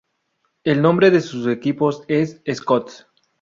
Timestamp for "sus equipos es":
1.21-2.41